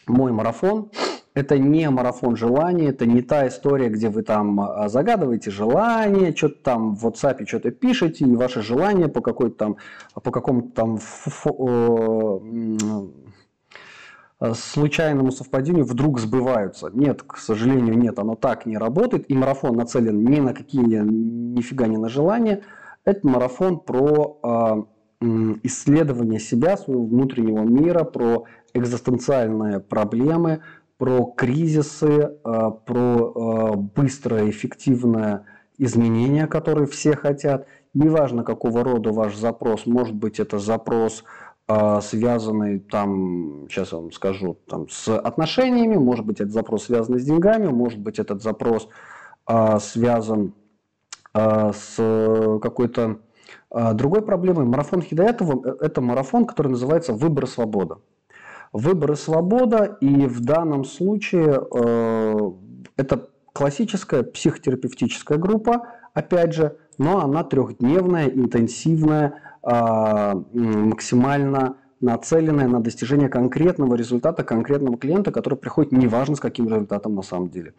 мой 0.07 0.33
марафон. 0.33 0.91
Это 1.35 1.57
не 1.57 1.89
марафон 1.89 2.37
желаний, 2.37 2.85
это 2.85 3.07
не 3.07 3.23
та 3.23 3.49
история, 3.49 3.89
где 3.89 4.11
вы 4.11 4.23
там 4.23 4.61
а, 4.61 4.89
загадываете 4.91 5.51
желание, 5.51 6.37
что-то 6.37 6.63
там 6.63 6.95
в 6.95 7.07
WhatsApp 7.07 7.47
что-то 7.47 7.71
пишете, 7.71 8.27
и 8.27 8.37
ваше 8.37 8.61
желание 8.61 9.09
по 9.09 9.23
какой-то 9.23 9.57
там, 9.57 9.77
по 10.13 10.31
какому-то 10.31 10.71
там 10.75 10.99
случайному 14.55 15.31
совпадению 15.33 15.87
вдруг 15.87 16.21
сбываются. 16.21 16.91
Нет, 16.93 17.23
к 17.23 17.39
сожалению, 17.39 17.97
нет, 17.97 18.19
оно 18.19 18.35
так 18.35 18.67
не 18.67 18.77
работает, 18.77 19.31
и 19.31 19.35
марафон 19.35 19.75
нацелен 19.75 20.23
ни 20.23 20.39
на 20.39 20.53
какие, 20.53 20.85
нифига 20.85 21.87
не 21.87 21.97
на 21.97 22.11
желания, 22.11 22.63
это 23.05 23.27
марафон 23.27 23.81
про 23.81 24.39
э, 25.21 25.27
исследование 25.63 26.41
себя, 26.41 26.77
своего 26.77 27.05
внутреннего 27.05 27.63
мира, 27.63 28.05
про 28.05 28.45
экзистенциальные 28.75 29.81
проблемы, 29.81 30.63
про 30.99 31.25
кризисы, 31.27 32.07
э, 32.07 32.71
про 32.87 33.73
э, 33.73 33.77
быстрое, 33.77 34.51
эффективное 34.51 35.47
изменение, 35.79 36.47
которые 36.47 36.87
все 36.87 37.17
хотят. 37.17 37.67
Неважно, 37.95 38.45
какого 38.45 38.85
рода 38.85 39.13
ваш 39.13 39.37
запрос, 39.37 39.87
может 39.87 40.15
быть, 40.15 40.41
это 40.41 40.59
запрос 40.59 41.25
связанный 42.03 42.81
там, 42.81 43.67
сейчас 43.71 43.93
я 43.93 43.99
вам 43.99 44.11
скажу, 44.11 44.59
там, 44.69 44.89
с 44.91 45.17
отношениями, 45.17 45.95
может 45.95 46.27
быть, 46.27 46.41
этот 46.41 46.53
запрос 46.53 46.87
связан 46.87 47.19
с 47.19 47.23
деньгами, 47.23 47.69
может 47.69 48.01
быть, 48.01 48.19
этот 48.19 48.43
запрос 48.43 48.89
связан 49.79 50.55
а, 50.57 50.62
с 51.35 51.97
какой-то 52.61 53.19
а, 53.71 53.95
другой 53.95 54.23
проблемой. 54.23 54.67
Марафон 54.67 55.03
Хидаятова– 55.03 55.77
это 55.81 56.01
марафон, 56.01 56.45
который 56.45 56.69
называется 56.69 57.15
«Выбор 57.15 57.45
и 57.45 57.47
свобода». 57.47 57.99
Выбор 58.73 59.13
и 59.13 59.17
свобода, 59.17 59.99
и 60.01 60.27
в 60.27 60.41
данном 60.41 60.85
случае 60.85 61.63
э, 61.75 62.53
это 62.97 63.29
классическая 63.53 64.23
психотерапевтическая 64.23 65.37
группа, 65.37 65.89
опять 66.15 66.55
же, 66.55 66.79
но 66.97 67.23
она 67.23 67.45
трехдневная, 67.45 68.29
интенсивная, 68.29 69.35
э, 69.63 70.33
максимально 70.55 71.77
нацеленная 72.01 72.67
на 72.67 72.81
достижение 72.81 73.29
конкретного 73.29 73.95
результата 73.95 74.43
конкретного 74.43 74.97
клиента, 74.99 75.33
который 75.33 75.59
приходит 75.59 75.93
неважно 75.93 76.35
с 76.37 76.41
каким 76.41 76.67
результатом 76.67 77.15
на 77.15 77.23
самом 77.23 77.49
деле. 77.49 77.75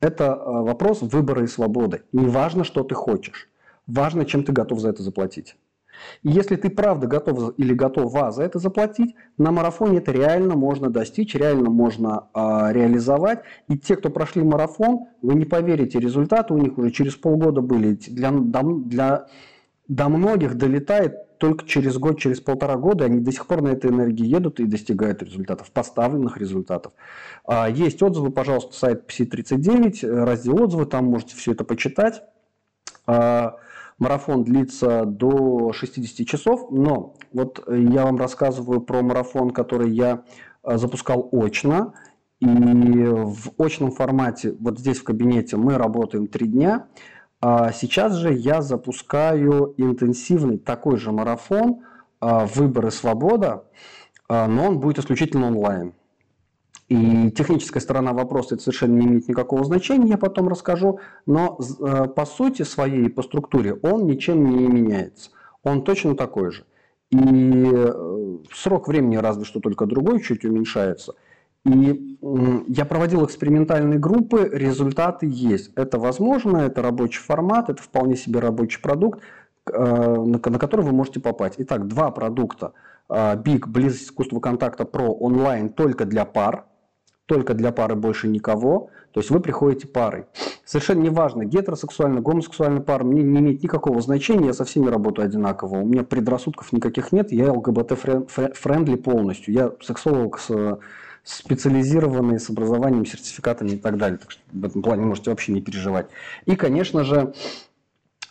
Это 0.00 0.24
э, 0.24 0.62
вопрос 0.62 1.02
выбора 1.02 1.44
и 1.44 1.46
свободы. 1.46 2.02
Не 2.12 2.26
важно, 2.26 2.64
что 2.64 2.82
ты 2.82 2.94
хочешь. 2.94 3.48
Важно, 3.86 4.24
чем 4.24 4.44
ты 4.44 4.52
готов 4.52 4.80
за 4.80 4.90
это 4.90 5.02
заплатить. 5.02 5.56
И 6.22 6.30
если 6.30 6.56
ты 6.56 6.70
правда 6.70 7.06
готов 7.06 7.54
или 7.58 7.74
готова 7.74 8.30
за 8.30 8.44
это 8.44 8.58
заплатить, 8.58 9.14
на 9.36 9.50
марафоне 9.50 9.98
это 9.98 10.12
реально 10.12 10.56
можно 10.56 10.88
достичь, 10.90 11.34
реально 11.34 11.70
можно 11.70 12.28
э, 12.34 12.72
реализовать. 12.72 13.40
И 13.68 13.78
те, 13.78 13.96
кто 13.96 14.10
прошли 14.10 14.42
марафон, 14.42 15.06
вы 15.22 15.34
не 15.34 15.44
поверите, 15.44 16.00
результаты 16.00 16.54
у 16.54 16.58
них 16.58 16.78
уже 16.78 16.90
через 16.90 17.14
полгода 17.16 17.60
были. 17.60 17.94
Для, 17.94 18.30
для, 18.30 19.26
до 19.90 20.08
многих 20.08 20.54
долетает 20.54 21.36
только 21.38 21.66
через 21.66 21.98
год, 21.98 22.20
через 22.20 22.40
полтора 22.40 22.76
года, 22.76 23.06
они 23.06 23.18
до 23.18 23.32
сих 23.32 23.48
пор 23.48 23.60
на 23.60 23.68
этой 23.68 23.90
энергии 23.90 24.24
едут 24.24 24.60
и 24.60 24.64
достигают 24.64 25.20
результатов, 25.20 25.72
поставленных 25.72 26.36
результатов. 26.36 26.92
А, 27.44 27.68
есть 27.68 28.00
отзывы, 28.00 28.30
пожалуйста, 28.30 28.72
сайт 28.72 29.10
PC39, 29.10 30.24
раздел 30.24 30.62
отзывы, 30.62 30.86
там 30.86 31.06
можете 31.06 31.34
все 31.34 31.52
это 31.52 31.64
почитать. 31.64 32.22
А, 33.06 33.56
Марафон 33.98 34.44
длится 34.44 35.04
до 35.06 35.72
60 35.72 36.24
часов, 36.24 36.70
но 36.70 37.16
вот 37.32 37.64
я 37.68 38.04
вам 38.04 38.16
рассказываю 38.16 38.80
про 38.80 39.02
марафон, 39.02 39.50
который 39.50 39.90
я 39.90 40.22
э, 40.62 40.78
запускал 40.78 41.28
очно. 41.32 41.94
И 42.38 42.46
в 42.46 43.50
очном 43.58 43.90
формате, 43.90 44.56
вот 44.58 44.78
здесь 44.78 44.98
в 44.98 45.04
кабинете, 45.04 45.58
мы 45.58 45.76
работаем 45.76 46.28
3 46.28 46.46
дня. 46.46 46.86
А 47.40 47.72
сейчас 47.72 48.14
же 48.14 48.32
я 48.32 48.60
запускаю 48.60 49.74
интенсивный 49.78 50.58
такой 50.58 50.98
же 50.98 51.10
марафон 51.10 51.80
э, 52.20 52.46
«Выбор 52.54 52.88
и 52.88 52.90
свобода», 52.90 53.64
э, 54.28 54.46
но 54.46 54.66
он 54.66 54.78
будет 54.78 54.98
исключительно 54.98 55.46
онлайн. 55.46 55.94
И 56.88 57.30
техническая 57.30 57.80
сторона 57.80 58.12
вопроса 58.12 58.56
это 58.56 58.64
совершенно 58.64 58.98
не 58.98 59.06
имеет 59.06 59.28
никакого 59.28 59.64
значения, 59.64 60.08
я 60.08 60.18
потом 60.18 60.48
расскажу, 60.48 60.98
но 61.24 61.56
по 62.16 62.26
сути 62.26 62.62
своей, 62.62 63.08
по 63.08 63.22
структуре 63.22 63.74
он 63.74 64.06
ничем 64.06 64.44
не 64.44 64.66
меняется. 64.66 65.30
Он 65.62 65.84
точно 65.84 66.16
такой 66.16 66.50
же. 66.50 66.64
И 67.10 67.18
э, 67.18 68.38
срок 68.52 68.88
времени 68.88 69.16
разве 69.16 69.44
что 69.44 69.60
только 69.60 69.86
другой 69.86 70.20
чуть 70.20 70.44
уменьшается. 70.44 71.14
И 71.66 72.18
я 72.68 72.84
проводил 72.84 73.24
экспериментальные 73.24 73.98
группы, 73.98 74.48
результаты 74.50 75.26
есть. 75.28 75.72
Это 75.76 75.98
возможно, 75.98 76.58
это 76.58 76.82
рабочий 76.82 77.20
формат, 77.20 77.68
это 77.68 77.82
вполне 77.82 78.16
себе 78.16 78.40
рабочий 78.40 78.80
продукт, 78.80 79.20
э, 79.70 80.14
на 80.24 80.38
который 80.38 80.84
вы 80.84 80.92
можете 80.92 81.20
попасть. 81.20 81.56
Итак, 81.58 81.86
два 81.86 82.10
продукта. 82.10 82.72
БИК, 83.08 83.66
близость 83.66 84.04
искусства 84.04 84.38
контакта 84.38 84.84
про 84.84 85.12
онлайн 85.12 85.68
только 85.68 86.04
для 86.04 86.24
пар– 86.24 86.64
только 87.30 87.54
для 87.54 87.70
пары 87.70 87.94
больше 87.94 88.26
никого, 88.26 88.90
то 89.12 89.20
есть 89.20 89.30
вы 89.30 89.38
приходите 89.38 89.86
парой. 89.86 90.24
Совершенно 90.64 91.02
неважно, 91.02 91.44
гетеросексуальная, 91.44 92.20
гомосексуальная 92.20 92.80
пара, 92.80 93.04
мне 93.04 93.22
не 93.22 93.38
имеет 93.38 93.62
никакого 93.62 94.00
значения, 94.00 94.48
я 94.48 94.52
со 94.52 94.64
всеми 94.64 94.88
работаю 94.88 95.26
одинаково, 95.26 95.76
у 95.76 95.86
меня 95.86 96.02
предрассудков 96.02 96.72
никаких 96.72 97.12
нет, 97.12 97.30
я 97.30 97.52
ЛГБТ- 97.52 98.07
friendly 98.07 98.96
полностью, 98.96 99.54
я 99.54 99.70
сексолог 99.80 100.40
с 100.40 100.80
специализированный, 101.22 102.40
с 102.40 102.50
образованием, 102.50 103.06
сертификатами 103.06 103.70
и 103.70 103.76
так 103.76 103.96
далее, 103.98 104.18
так 104.18 104.30
что 104.30 104.42
в 104.52 104.64
этом 104.64 104.82
плане 104.82 105.04
можете 105.04 105.30
вообще 105.30 105.52
не 105.52 105.60
переживать. 105.60 106.08
И, 106.46 106.56
конечно 106.56 107.04
же, 107.04 107.34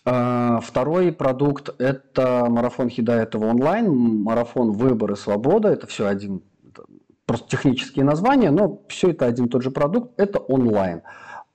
а, 0.06 0.60
Второй 0.62 1.12
продукт– 1.12 1.70
это 1.78 2.48
марафон 2.50 2.90
Хидаетова 2.90 3.46
онлайн, 3.46 3.92
марафон 4.24 4.72
«Выбор 4.72 5.12
и 5.12 5.16
свобода». 5.16 5.70
Это 5.70 5.88
все 5.88 6.08
один 6.08 6.42
просто 7.26 7.48
технические 7.48 8.06
названия, 8.06 8.50
но 8.50 8.82
все 8.88 9.12
это 9.12 9.28
один 9.28 9.50
тот 9.50 9.62
же 9.62 9.70
продукт, 9.70 10.14
это 10.18 10.40
онлайн. 10.40 11.04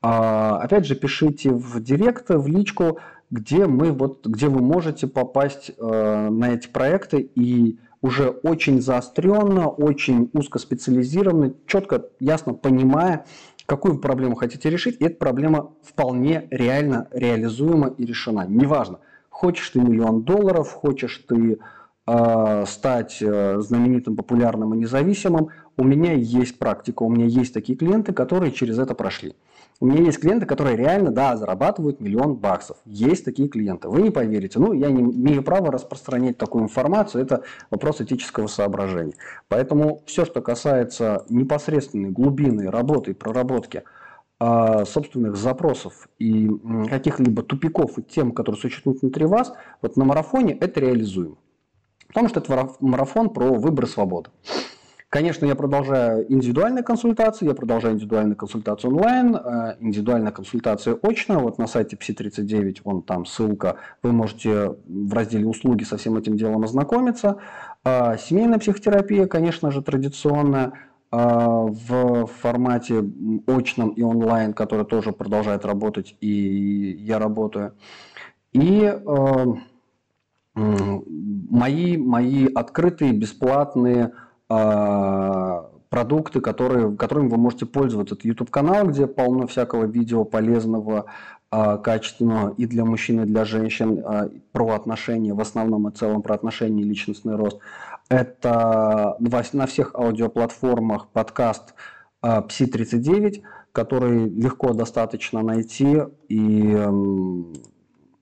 А, 0.03 0.59
опять 0.59 0.87
же, 0.87 0.95
пишите 0.95 1.50
в 1.50 1.83
директ, 1.83 2.29
в 2.29 2.47
личку, 2.47 2.99
где, 3.31 3.67
мы, 3.67 3.91
вот, 3.91 4.25
где 4.25 4.49
вы 4.49 4.61
можете 4.61 5.09
попасть 5.09 5.73
э, 5.76 6.29
на 6.31 6.50
эти 6.53 6.69
проекты 6.69 7.21
и 7.35 7.81
уже 8.04 8.28
очень 8.28 8.82
заостренно, 8.82 9.66
очень 9.66 10.28
узкоспециализированно, 10.34 11.54
четко, 11.66 12.04
ясно 12.20 12.52
понимая, 12.52 13.25
какую 13.64 13.99
проблему 13.99 14.34
хотите 14.34 14.68
решить, 14.68 15.00
и 15.00 15.06
эта 15.06 15.17
проблема 15.17 15.73
вполне 15.82 16.47
реально 16.50 17.08
реализуема 17.12 17.95
и 17.97 18.04
решена. 18.04 18.45
Неважно, 18.47 18.99
хочешь 19.30 19.71
ты 19.71 19.80
миллион 19.80 20.23
долларов, 20.23 20.71
хочешь 20.71 21.25
ты 21.26 21.58
э, 22.06 22.64
стать 22.67 23.23
э, 23.23 23.60
знаменитым, 23.60 24.17
популярным 24.17 24.75
и 24.75 24.78
независимым, 24.80 25.49
у 25.78 25.84
меня 25.84 26.12
есть 26.12 26.58
практика, 26.58 27.04
у 27.04 27.08
меня 27.08 27.25
есть 27.25 27.54
такие 27.54 27.78
клиенты, 27.78 28.12
которые 28.12 28.52
через 28.52 28.78
это 28.78 28.95
прошли. 28.95 29.34
У 29.80 29.87
меня 29.87 30.02
есть 30.02 30.21
клиенты, 30.21 30.47
которые 30.47 30.76
реально, 30.76 31.10
да, 31.10 31.37
зарабатывают 31.37 32.00
миллион 32.00 32.37
баксов. 32.37 32.76
Есть 32.84 33.25
такие 33.25 33.49
клиенты. 33.49 33.89
Вы 33.89 34.02
не 34.02 34.10
поверите. 34.10 34.58
Ну, 34.58 34.73
я 34.73 34.89
не 34.91 35.02
имею 35.02 35.43
права 35.43 35.73
распространять 35.73 36.39
такую 36.39 36.65
информацию. 36.65 37.23
Это 37.23 37.43
вопрос 37.71 38.00
этического 38.00 38.47
соображения. 38.47 39.15
Поэтому 39.49 40.02
все, 40.06 40.25
что 40.25 40.41
касается 40.43 41.25
непосредственной 41.28 42.10
глубины 42.10 42.71
работы 42.71 43.10
и 43.10 43.15
проработки 43.15 43.82
э, 44.39 44.84
собственных 44.87 45.37
запросов 45.37 46.08
и 46.19 46.49
каких-либо 46.89 47.43
тупиков 47.43 47.99
и 47.99 48.02
тем, 48.02 48.32
которые 48.32 48.60
существуют 48.60 49.02
внутри 49.02 49.26
вас, 49.26 49.52
вот 49.82 49.97
на 49.97 50.04
марафоне 50.04 50.54
это 50.54 50.80
реализуемо. 50.80 51.37
Потому 52.08 52.28
что 52.28 52.39
это 52.39 52.71
марафон 52.78 53.28
про 53.30 53.52
выбор 53.54 53.89
свободы. 53.89 54.30
Конечно, 55.15 55.47
я 55.47 55.55
продолжаю 55.55 56.27
индивидуальные 56.29 56.83
консультации, 56.83 57.47
я 57.47 57.55
продолжаю 57.55 57.95
индивидуальные 57.95 58.35
консультации 58.35 58.89
онлайн, 58.89 59.37
э, 59.37 59.77
индивидуальная 59.79 60.33
консультация 60.33 60.99
очно. 61.03 61.39
Вот 61.39 61.57
на 61.57 61.69
сайте 61.69 61.95
PC39, 61.95 62.81
вон 62.83 63.00
там 63.00 63.25
ссылка, 63.25 63.77
вы 64.03 64.11
можете 64.11 64.75
в 64.89 65.15
разделе 65.15 65.47
«Услуги» 65.47 65.85
со 65.85 65.99
всем 65.99 66.17
этим 66.17 66.37
делом 66.37 66.65
ознакомиться. 66.65 67.37
А 67.85 68.17
семейная 68.17 68.59
психотерапия, 68.59 69.27
конечно 69.27 69.71
же, 69.71 69.83
традиционная 69.83 70.73
а, 71.13 71.61
в 71.61 72.27
формате 72.27 73.05
очном 73.47 73.91
и 73.91 74.03
онлайн, 74.03 74.53
который 74.53 74.85
тоже 74.85 75.13
продолжает 75.13 75.65
работать, 75.65 76.17
и 76.21 76.97
я 76.99 77.21
работаю. 77.21 77.75
И 78.53 78.83
э, 78.83 79.45
мои, 80.57 81.97
мои 81.99 82.49
открытые, 82.53 83.13
бесплатные 83.13 84.11
продукты, 84.49 86.41
которые, 86.41 86.97
которыми 86.97 87.28
вы 87.28 87.37
можете 87.37 87.67
пользоваться. 87.67 88.17
Это 88.17 88.26
YouTube-канал, 88.26 88.89
где 88.89 89.07
полно 89.07 89.47
всякого 89.47 89.85
видео 89.85 90.25
полезного, 90.25 91.07
а, 91.50 91.76
качественного 91.76 92.52
и 92.57 92.67
для 92.67 92.85
мужчин, 92.85 93.23
и 93.23 93.26
для 93.26 93.45
женщин 93.45 94.02
а, 94.04 94.28
про 94.50 94.71
отношения, 94.71 95.35
в 95.35 95.41
основном 95.41 95.87
и 95.87 95.93
целом 95.93 96.23
про 96.23 96.35
отношения 96.35 96.83
и 96.83 96.85
личностный 96.85 97.37
рост. 97.37 97.61
Это 98.09 99.17
на 99.21 99.67
всех 99.67 99.95
аудиоплатформах 99.95 101.07
подкаст 101.13 101.75
Пси-39, 102.23 103.43
который 103.71 104.28
легко 104.28 104.73
достаточно 104.73 105.43
найти 105.43 106.02
и 106.28 106.89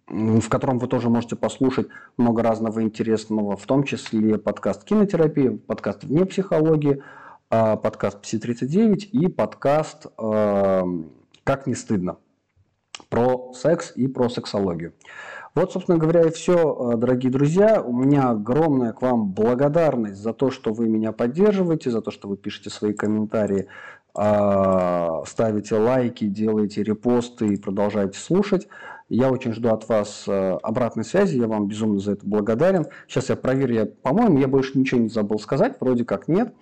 в 0.08 0.48
котором 0.48 0.78
вы 0.78 0.88
тоже 0.88 1.08
можете 1.08 1.36
послушать 1.36 1.88
много 2.16 2.42
разного 2.42 2.82
интересного, 2.82 3.56
в 3.56 3.64
том 3.66 3.84
числе 3.84 4.38
подкаст 4.38 4.84
кинотерапии, 4.84 5.48
подкаст 5.48 6.04
вне 6.04 6.24
психологии, 6.26 7.02
а, 7.50 7.76
подкаст 7.76 8.18
Пси-39 8.22 8.96
и 9.12 9.28
подкаст 9.28 10.06
а, 10.18 10.84
«Как 11.44 11.66
не 11.66 11.74
стыдно» 11.74 12.16
про 13.08 13.52
секс 13.52 13.92
и 13.94 14.06
про 14.06 14.28
сексологию. 14.28 14.94
Вот, 15.54 15.72
собственно 15.72 15.98
говоря, 15.98 16.22
и 16.22 16.30
все, 16.30 16.56
а, 16.56 16.96
дорогие 16.96 17.30
друзья. 17.30 17.82
У 17.82 17.92
меня 17.92 18.30
огромная 18.30 18.92
к 18.92 19.02
вам 19.02 19.32
благодарность 19.32 20.16
за 20.16 20.32
то, 20.32 20.50
что 20.50 20.72
вы 20.72 20.88
меня 20.88 21.12
поддерживаете, 21.12 21.90
за 21.90 22.00
то, 22.00 22.10
что 22.10 22.26
вы 22.28 22.36
пишете 22.36 22.70
свои 22.70 22.92
комментарии, 22.92 23.68
ставите 24.14 25.76
лайки, 25.76 26.26
делаете 26.26 26.82
репосты 26.82 27.46
и 27.48 27.56
продолжаете 27.56 28.18
слушать. 28.18 28.68
Я 29.14 29.30
очень 29.30 29.52
жду 29.52 29.68
от 29.68 29.86
вас 29.90 30.24
э, 30.26 30.52
обратной 30.62 31.04
связи, 31.04 31.36
я 31.36 31.46
вам 31.46 31.68
безумно 31.68 31.98
за 31.98 32.12
это 32.12 32.26
благодарен. 32.26 32.86
Сейчас 33.06 33.28
я 33.28 33.36
проверю, 33.36 33.74
я, 33.74 33.84
по-моему, 33.84 34.38
я 34.38 34.48
больше 34.48 34.78
ничего 34.78 35.02
не 35.02 35.10
забыл 35.10 35.38
сказать, 35.38 35.76
вроде 35.80 36.06
как 36.06 36.28
нет. 36.28 36.54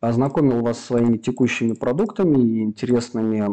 Ознакомил 0.00 0.62
вас 0.62 0.78
своими 0.78 1.16
текущими 1.16 1.72
продуктами 1.72 2.38
и 2.38 2.62
интересными 2.62 3.48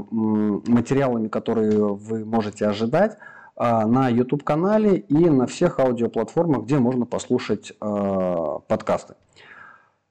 материалами, 0.69 1.27
которые 1.27 1.95
вы 1.95 2.23
можете 2.23 2.67
ожидать 2.67 3.17
а, 3.55 3.87
на 3.87 4.09
YouTube-канале 4.09 4.97
и 4.97 5.27
на 5.27 5.47
всех 5.47 5.79
аудиоплатформах, 5.79 6.65
где 6.65 6.77
можно 6.77 7.07
послушать 7.07 7.71
э, 7.71 8.35
подкасты. 8.67 9.15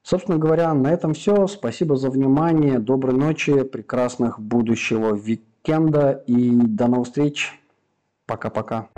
Собственно 0.02 0.38
говоря, 0.38 0.74
на 0.74 0.88
этом 0.88 1.14
все. 1.14 1.46
Спасибо 1.46 1.94
за 1.94 2.10
внимание. 2.10 2.80
Доброй 2.80 3.14
ночи, 3.14 3.62
прекрасных 3.62 4.40
будущего 4.40 5.12
уикенда 5.12 6.24
и 6.26 6.50
до 6.50 6.88
новых 6.88 7.06
встреч. 7.06 7.60
Пока-пока. 8.26 8.88